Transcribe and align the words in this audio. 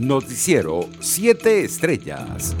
Noticiero 0.00 0.88
7 0.98 1.62
Estrellas. 1.62 2.56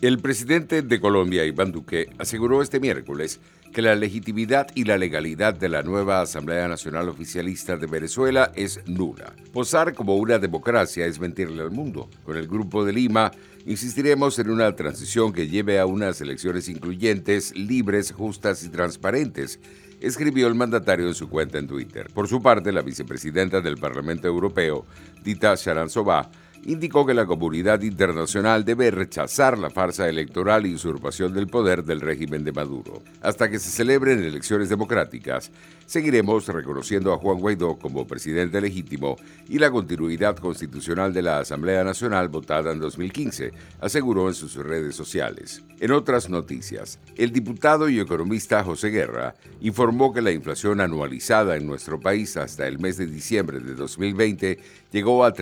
El 0.00 0.20
presidente 0.20 0.80
de 0.80 1.00
Colombia, 1.00 1.44
Iván 1.44 1.70
Duque, 1.70 2.08
aseguró 2.16 2.62
este 2.62 2.80
miércoles 2.80 3.40
que 3.74 3.82
la 3.82 3.94
legitimidad 3.94 4.68
y 4.74 4.84
la 4.84 4.96
legalidad 4.96 5.52
de 5.52 5.68
la 5.68 5.82
nueva 5.82 6.22
Asamblea 6.22 6.66
Nacional 6.68 7.10
Oficialista 7.10 7.76
de 7.76 7.86
Venezuela 7.86 8.52
es 8.54 8.80
nula. 8.86 9.34
Posar 9.52 9.92
como 9.92 10.16
una 10.16 10.38
democracia 10.38 11.04
es 11.04 11.20
mentirle 11.20 11.62
al 11.62 11.72
mundo. 11.72 12.08
Con 12.24 12.38
el 12.38 12.48
Grupo 12.48 12.86
de 12.86 12.94
Lima 12.94 13.32
insistiremos 13.66 14.38
en 14.38 14.48
una 14.48 14.74
transición 14.74 15.34
que 15.34 15.48
lleve 15.48 15.78
a 15.78 15.84
unas 15.84 16.22
elecciones 16.22 16.70
incluyentes, 16.70 17.54
libres, 17.54 18.12
justas 18.12 18.64
y 18.64 18.70
transparentes 18.70 19.60
escribió 20.02 20.48
el 20.48 20.54
mandatario 20.54 21.06
en 21.06 21.14
su 21.14 21.28
cuenta 21.28 21.58
en 21.58 21.68
Twitter. 21.68 22.08
Por 22.12 22.28
su 22.28 22.42
parte, 22.42 22.72
la 22.72 22.82
vicepresidenta 22.82 23.60
del 23.60 23.78
Parlamento 23.78 24.26
Europeo, 24.26 24.84
Dita 25.22 25.54
Sharantsova, 25.54 26.28
indicó 26.64 27.04
que 27.04 27.14
la 27.14 27.26
comunidad 27.26 27.82
internacional 27.82 28.64
debe 28.64 28.90
rechazar 28.90 29.58
la 29.58 29.70
farsa 29.70 30.08
electoral 30.08 30.66
y 30.66 30.74
usurpación 30.74 31.32
del 31.34 31.48
poder 31.48 31.84
del 31.84 32.00
régimen 32.00 32.44
de 32.44 32.52
Maduro. 32.52 33.02
Hasta 33.20 33.50
que 33.50 33.58
se 33.58 33.70
celebren 33.70 34.22
elecciones 34.22 34.68
democráticas, 34.68 35.50
seguiremos 35.86 36.46
reconociendo 36.46 37.12
a 37.12 37.18
Juan 37.18 37.38
Guaidó 37.38 37.78
como 37.78 38.06
presidente 38.06 38.60
legítimo 38.60 39.16
y 39.48 39.58
la 39.58 39.70
continuidad 39.70 40.36
constitucional 40.36 41.12
de 41.12 41.22
la 41.22 41.40
Asamblea 41.40 41.84
Nacional 41.84 42.28
votada 42.28 42.72
en 42.72 42.80
2015, 42.80 43.52
aseguró 43.80 44.28
en 44.28 44.34
sus 44.34 44.54
redes 44.54 44.94
sociales. 44.94 45.62
En 45.80 45.90
otras 45.90 46.30
noticias, 46.30 46.98
el 47.16 47.32
diputado 47.32 47.88
y 47.88 47.98
economista 47.98 48.62
José 48.62 48.90
Guerra 48.90 49.34
informó 49.60 50.12
que 50.12 50.22
la 50.22 50.30
inflación 50.30 50.80
anualizada 50.80 51.56
en 51.56 51.66
nuestro 51.66 51.98
país 51.98 52.36
hasta 52.36 52.68
el 52.68 52.78
mes 52.78 52.96
de 52.98 53.06
diciembre 53.06 53.58
de 53.58 53.74
2020 53.74 54.58
llegó 54.92 55.24
a 55.24 55.32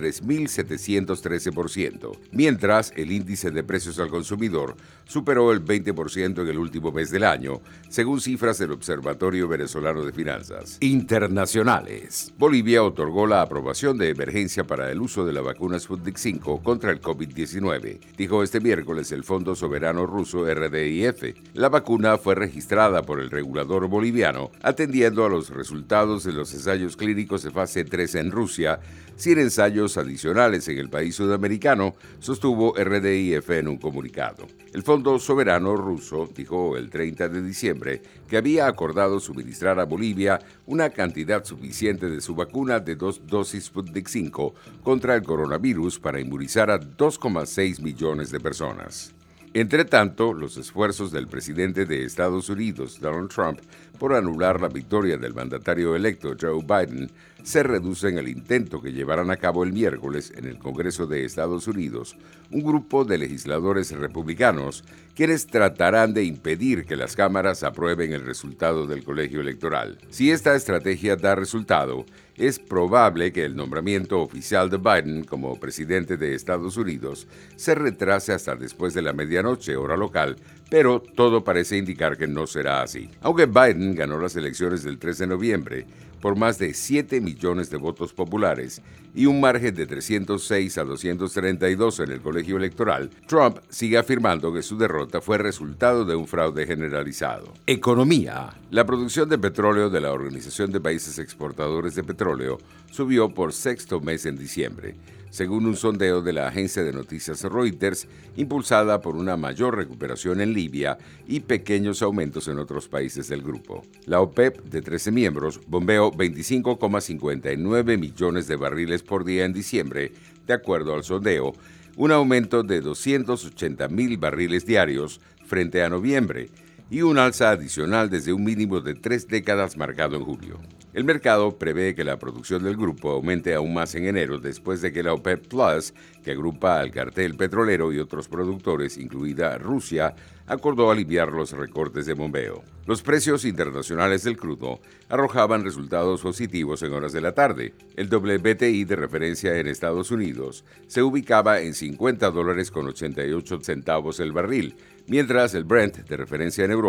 3.713%, 1.13 2.17
mientras 2.31 2.93
el 2.95 3.11
índice 3.11 3.51
de 3.51 3.63
precios 3.63 3.99
al 3.99 4.09
consumidor 4.09 4.75
superó 5.05 5.51
el 5.51 5.63
20% 5.63 6.41
en 6.41 6.47
el 6.47 6.57
último 6.57 6.91
mes 6.91 7.11
del 7.11 7.23
año, 7.23 7.61
según 7.89 8.21
cifras 8.21 8.57
del 8.59 8.71
Observatorio 8.71 9.47
Venezolano 9.47 10.03
de 10.05 10.13
Finanzas. 10.13 10.77
Internacionales. 10.79 12.33
Bolivia 12.37 12.83
otorgó 12.83 13.27
la 13.27 13.41
aprobación 13.41 13.97
de 13.97 14.09
emergencia 14.09 14.63
para 14.65 14.89
el 14.91 15.01
uso 15.01 15.25
de 15.25 15.33
la 15.33 15.41
vacuna 15.41 15.79
Sputnik 15.79 16.17
5 16.17 16.63
contra 16.63 16.91
el 16.91 17.01
COVID-19, 17.01 17.99
dijo 18.17 18.43
este 18.43 18.61
miércoles 18.61 19.11
el 19.11 19.23
Fondo 19.23 19.55
Soberano 19.55 20.05
Ruso 20.05 20.45
RDIF. 20.45 21.35
La 21.53 21.69
vacuna 21.69 22.17
fue 22.17 22.35
registrada 22.35 23.01
por 23.03 23.19
el 23.19 23.29
regulador 23.31 23.87
boliviano, 23.87 24.51
atendiendo 24.61 25.25
a 25.25 25.29
los 25.29 25.49
resultados 25.49 26.23
de 26.23 26.33
los 26.33 26.53
ensayos 26.53 26.95
clínicos 26.95 27.43
de 27.43 27.51
fase 27.51 27.83
3 27.83 28.15
en 28.15 28.31
Rusia, 28.31 28.79
sin 29.15 29.39
ensayos 29.39 29.97
adicionales 29.97 30.67
en 30.67 30.77
el 30.77 30.89
país 30.89 31.00
sudamericano, 31.09 31.95
sostuvo 32.19 32.75
RDIF 32.75 33.49
en 33.51 33.69
un 33.69 33.77
comunicado. 33.77 34.45
El 34.73 34.83
Fondo 34.83 35.17
Soberano 35.19 35.75
ruso 35.75 36.29
dijo 36.35 36.77
el 36.77 36.89
30 36.89 37.29
de 37.29 37.41
diciembre 37.41 38.01
que 38.29 38.37
había 38.37 38.67
acordado 38.67 39.19
suministrar 39.19 39.79
a 39.79 39.85
Bolivia 39.85 40.39
una 40.65 40.89
cantidad 40.89 41.43
suficiente 41.45 42.09
de 42.09 42.21
su 42.21 42.35
vacuna 42.35 42.79
de 42.79 42.95
dos 42.95 43.25
dosis 43.25 43.65
Sputnik 43.65 44.07
5 44.07 44.53
contra 44.83 45.15
el 45.15 45.23
coronavirus 45.23 45.99
para 45.99 46.19
inmunizar 46.19 46.69
a 46.69 46.79
2,6 46.79 47.81
millones 47.81 48.31
de 48.31 48.39
personas. 48.39 49.15
Entre 49.53 49.83
tanto, 49.83 50.33
los 50.33 50.55
esfuerzos 50.55 51.11
del 51.11 51.27
presidente 51.27 51.85
de 51.85 52.05
Estados 52.05 52.47
Unidos, 52.47 52.99
Donald 53.01 53.29
Trump, 53.29 53.59
por 53.99 54.13
anular 54.13 54.61
la 54.61 54.69
victoria 54.69 55.17
del 55.17 55.33
mandatario 55.33 55.93
electo 55.93 56.37
Joe 56.39 56.63
Biden 56.63 57.11
se 57.43 57.61
reducen 57.61 58.17
al 58.17 58.29
intento 58.29 58.81
que 58.81 58.93
llevarán 58.93 59.29
a 59.29 59.35
cabo 59.35 59.65
el 59.65 59.73
miércoles 59.73 60.31
en 60.37 60.45
el 60.45 60.57
Congreso 60.57 61.05
de 61.05 61.25
Estados 61.25 61.67
Unidos 61.67 62.15
un 62.51 62.61
grupo 62.63 63.05
de 63.05 63.17
legisladores 63.17 63.91
republicanos 63.91 64.83
quienes 65.15 65.45
tratarán 65.45 66.13
de 66.13 66.23
impedir 66.23 66.85
que 66.85 66.95
las 66.95 67.15
cámaras 67.15 67.63
aprueben 67.63 68.13
el 68.13 68.25
resultado 68.25 68.87
del 68.87 69.03
colegio 69.03 69.41
electoral. 69.41 69.97
Si 70.09 70.31
esta 70.31 70.55
estrategia 70.55 71.15
da 71.15 71.35
resultado, 71.35 72.05
es 72.37 72.59
probable 72.59 73.31
que 73.31 73.45
el 73.45 73.55
nombramiento 73.55 74.21
oficial 74.21 74.69
de 74.69 74.77
Biden 74.77 75.23
como 75.23 75.59
presidente 75.59 76.17
de 76.17 76.33
Estados 76.33 76.77
Unidos 76.77 77.27
se 77.55 77.75
retrase 77.75 78.33
hasta 78.33 78.55
después 78.55 78.93
de 78.93 79.01
la 79.01 79.13
medianoche 79.13 79.75
hora 79.75 79.97
local, 79.97 80.37
pero 80.69 81.01
todo 81.01 81.43
parece 81.43 81.77
indicar 81.77 82.17
que 82.17 82.27
no 82.27 82.47
será 82.47 82.81
así. 82.81 83.09
Aunque 83.21 83.45
Biden 83.45 83.93
ganó 83.93 84.17
las 84.19 84.35
elecciones 84.35 84.83
del 84.83 84.97
13 84.97 85.23
de 85.23 85.27
noviembre 85.27 85.85
por 86.21 86.35
más 86.37 86.57
de 86.59 86.73
7 86.73 87.19
millones 87.19 87.69
de 87.69 87.77
votos 87.77 88.13
populares 88.13 88.81
y 89.13 89.25
un 89.25 89.41
margen 89.41 89.75
de 89.75 89.85
306 89.85 90.77
a 90.77 90.83
232 90.83 91.99
en 91.99 92.11
el 92.11 92.21
colegio 92.21 92.57
electoral, 92.57 93.09
Trump 93.27 93.57
sigue 93.69 93.97
afirmando 93.97 94.53
que 94.53 94.61
su 94.61 94.77
derrota 94.77 95.19
fue 95.19 95.37
resultado 95.37 96.05
de 96.05 96.15
un 96.15 96.27
fraude 96.27 96.65
generalizado. 96.65 97.53
Economía. 97.65 98.53
La 98.69 98.85
producción 98.85 99.27
de 99.27 99.37
petróleo 99.37 99.89
de 99.89 100.01
la 100.01 100.13
Organización 100.13 100.71
de 100.71 100.79
Países 100.79 101.19
Exportadores 101.19 101.95
de 101.95 102.03
Petróleo 102.03 102.59
subió 102.91 103.33
por 103.33 103.51
sexto 103.51 103.99
mes 103.99 104.25
en 104.25 104.37
diciembre 104.37 104.95
según 105.31 105.65
un 105.65 105.75
sondeo 105.75 106.21
de 106.21 106.33
la 106.33 106.47
agencia 106.47 106.83
de 106.83 106.93
noticias 106.93 107.41
Reuters, 107.43 108.07
impulsada 108.35 109.01
por 109.01 109.15
una 109.15 109.37
mayor 109.37 109.75
recuperación 109.75 110.41
en 110.41 110.53
Libia 110.53 110.99
y 111.27 111.39
pequeños 111.39 112.03
aumentos 112.03 112.47
en 112.47 112.59
otros 112.59 112.87
países 112.87 113.27
del 113.27 113.41
grupo. 113.41 113.81
La 114.05 114.21
OPEP, 114.21 114.63
de 114.65 114.83
13 114.83 115.11
miembros, 115.11 115.59
bombeó 115.65 116.11
25,59 116.11 117.97
millones 117.97 118.47
de 118.47 118.55
barriles 118.57 119.01
por 119.01 119.25
día 119.25 119.45
en 119.45 119.53
diciembre, 119.53 120.11
de 120.45 120.53
acuerdo 120.53 120.93
al 120.93 121.03
sondeo, 121.03 121.53
un 121.95 122.11
aumento 122.11 122.63
de 122.63 122.81
280 122.81 123.87
mil 123.87 124.17
barriles 124.17 124.65
diarios 124.65 125.21
frente 125.45 125.83
a 125.83 125.89
noviembre 125.89 126.49
y 126.91 127.01
un 127.03 127.17
alza 127.17 127.51
adicional 127.51 128.09
desde 128.09 128.33
un 128.33 128.43
mínimo 128.43 128.81
de 128.81 128.95
tres 128.95 129.25
décadas 129.25 129.77
marcado 129.77 130.17
en 130.17 130.25
julio. 130.25 130.59
El 130.93 131.05
mercado 131.05 131.57
prevé 131.57 131.95
que 131.95 132.03
la 132.03 132.19
producción 132.19 132.63
del 132.63 132.75
grupo 132.75 133.11
aumente 133.11 133.53
aún 133.55 133.73
más 133.73 133.95
en 133.95 134.07
enero 134.07 134.39
después 134.39 134.81
de 134.81 134.91
que 134.91 135.01
la 135.01 135.13
OPEP 135.13 135.47
Plus, 135.47 135.93
que 136.21 136.31
agrupa 136.31 136.81
al 136.81 136.91
cartel 136.91 137.35
petrolero 137.37 137.93
y 137.93 137.99
otros 137.99 138.27
productores, 138.27 138.97
incluida 138.97 139.57
Rusia, 139.57 140.13
acordó 140.47 140.91
aliviar 140.91 141.31
los 141.31 141.53
recortes 141.53 142.05
de 142.07 142.13
bombeo. 142.13 142.61
Los 142.85 143.01
precios 143.03 143.45
internacionales 143.45 144.23
del 144.23 144.35
crudo 144.35 144.81
arrojaban 145.07 145.63
resultados 145.63 146.21
positivos 146.21 146.83
en 146.83 146.91
horas 146.91 147.13
de 147.13 147.21
la 147.21 147.31
tarde. 147.31 147.73
El 147.95 148.13
WTI 148.13 148.83
de 148.83 148.95
referencia 148.97 149.55
en 149.57 149.67
Estados 149.67 150.11
Unidos 150.11 150.65
se 150.87 151.03
ubicaba 151.03 151.61
en 151.61 151.73
50 151.73 152.31
dólares 152.31 152.69
con 152.69 152.87
88 152.87 153.59
centavos 153.61 154.19
el 154.19 154.33
barril, 154.33 154.75
mientras 155.07 155.53
el 155.53 155.63
Brent 155.63 155.99
de 155.99 156.17
referencia 156.17 156.65
en 156.65 156.71
Europa 156.71 156.80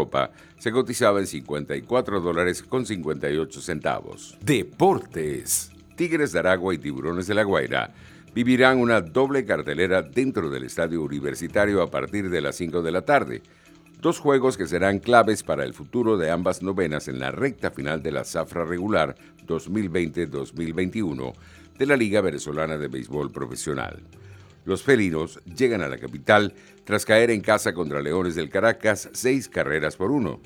se 0.58 0.72
cotizaba 0.72 1.20
en 1.20 1.26
54 1.26 2.20
dólares 2.20 2.62
con 2.62 2.86
58 2.86 3.60
centavos. 3.60 4.36
Deportes. 4.40 5.70
Tigres 5.96 6.32
de 6.32 6.38
Aragua 6.38 6.74
y 6.74 6.78
Tiburones 6.78 7.26
de 7.26 7.34
la 7.34 7.42
Guaira 7.42 7.92
vivirán 8.34 8.78
una 8.78 9.00
doble 9.00 9.44
cartelera 9.44 10.02
dentro 10.02 10.50
del 10.50 10.64
estadio 10.64 11.02
universitario 11.02 11.82
a 11.82 11.90
partir 11.90 12.30
de 12.30 12.40
las 12.40 12.56
5 12.56 12.82
de 12.82 12.92
la 12.92 13.02
tarde. 13.02 13.42
Dos 14.00 14.18
juegos 14.18 14.56
que 14.56 14.66
serán 14.66 14.98
claves 14.98 15.42
para 15.42 15.64
el 15.64 15.74
futuro 15.74 16.16
de 16.16 16.30
ambas 16.30 16.62
novenas 16.62 17.08
en 17.08 17.20
la 17.20 17.30
recta 17.30 17.70
final 17.70 18.02
de 18.02 18.10
la 18.12 18.24
zafra 18.24 18.64
regular 18.64 19.14
2020-2021 19.46 21.34
de 21.78 21.86
la 21.86 21.96
Liga 21.96 22.20
Venezolana 22.20 22.78
de 22.78 22.88
Béisbol 22.88 23.30
Profesional. 23.30 24.02
Los 24.64 24.82
felinos 24.82 25.40
llegan 25.44 25.82
a 25.82 25.88
la 25.88 25.98
capital 25.98 26.54
tras 26.84 27.04
caer 27.04 27.30
en 27.30 27.40
casa 27.40 27.72
contra 27.72 28.00
Leones 28.00 28.34
del 28.34 28.48
Caracas 28.48 29.08
seis 29.12 29.48
carreras 29.48 29.96
por 29.96 30.10
uno. 30.10 30.40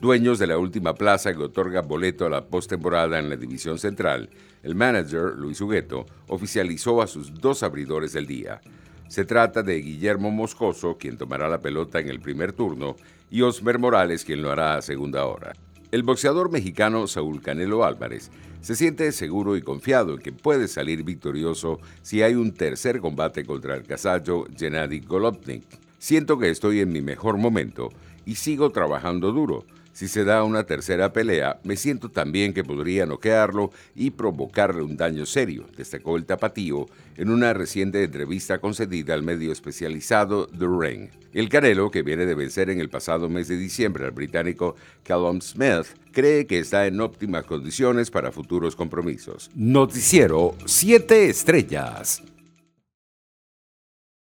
Dueños 0.00 0.38
de 0.38 0.46
la 0.46 0.58
última 0.58 0.94
plaza 0.94 1.32
que 1.32 1.42
otorga 1.42 1.80
boleto 1.80 2.26
a 2.26 2.30
la 2.30 2.44
postemporada 2.44 3.18
en 3.18 3.30
la 3.30 3.36
División 3.36 3.78
Central, 3.78 4.28
el 4.62 4.74
manager 4.74 5.34
Luis 5.36 5.58
Hugueto 5.60 6.04
oficializó 6.28 7.00
a 7.00 7.06
sus 7.06 7.32
dos 7.32 7.62
abridores 7.62 8.12
del 8.12 8.26
día. 8.26 8.60
Se 9.08 9.24
trata 9.24 9.62
de 9.62 9.80
Guillermo 9.80 10.30
Moscoso, 10.30 10.98
quien 10.98 11.16
tomará 11.16 11.48
la 11.48 11.62
pelota 11.62 11.98
en 11.98 12.08
el 12.08 12.20
primer 12.20 12.52
turno, 12.52 12.96
y 13.30 13.40
Osmer 13.40 13.78
Morales, 13.78 14.24
quien 14.24 14.42
lo 14.42 14.50
hará 14.50 14.74
a 14.76 14.82
segunda 14.82 15.24
hora. 15.24 15.54
El 15.96 16.02
boxeador 16.02 16.52
mexicano 16.52 17.06
Saúl 17.06 17.40
Canelo 17.40 17.82
Álvarez 17.82 18.30
se 18.60 18.76
siente 18.76 19.10
seguro 19.12 19.56
y 19.56 19.62
confiado 19.62 20.12
en 20.12 20.20
que 20.20 20.30
puede 20.30 20.68
salir 20.68 21.04
victorioso 21.04 21.80
si 22.02 22.20
hay 22.20 22.34
un 22.34 22.52
tercer 22.52 23.00
combate 23.00 23.46
contra 23.46 23.74
el 23.76 23.84
casallo 23.84 24.44
Gennady 24.54 25.00
Golovkin. 25.00 25.64
Siento 25.98 26.38
que 26.38 26.50
estoy 26.50 26.80
en 26.80 26.92
mi 26.92 27.00
mejor 27.00 27.38
momento 27.38 27.88
y 28.26 28.34
sigo 28.34 28.72
trabajando 28.72 29.32
duro. 29.32 29.64
Si 29.96 30.08
se 30.08 30.24
da 30.24 30.44
una 30.44 30.64
tercera 30.64 31.10
pelea, 31.14 31.58
me 31.64 31.74
siento 31.74 32.10
también 32.10 32.52
que 32.52 32.62
podría 32.62 33.06
noquearlo 33.06 33.70
y 33.94 34.10
provocarle 34.10 34.82
un 34.82 34.98
daño 34.98 35.24
serio, 35.24 35.64
destacó 35.74 36.18
el 36.18 36.26
tapatío 36.26 36.84
en 37.16 37.30
una 37.30 37.54
reciente 37.54 38.04
entrevista 38.04 38.58
concedida 38.58 39.14
al 39.14 39.22
medio 39.22 39.52
especializado 39.52 40.48
The 40.48 40.66
Ring. 40.66 41.08
El 41.32 41.48
Canelo, 41.48 41.90
que 41.90 42.02
viene 42.02 42.26
de 42.26 42.34
vencer 42.34 42.68
en 42.68 42.78
el 42.78 42.90
pasado 42.90 43.30
mes 43.30 43.48
de 43.48 43.56
diciembre 43.56 44.04
al 44.04 44.10
británico 44.10 44.76
Callum 45.02 45.40
Smith, 45.40 45.86
cree 46.12 46.46
que 46.46 46.58
está 46.58 46.86
en 46.86 47.00
óptimas 47.00 47.44
condiciones 47.44 48.10
para 48.10 48.32
futuros 48.32 48.76
compromisos. 48.76 49.50
Noticiero 49.54 50.56
7 50.66 51.30
Estrellas. 51.30 52.22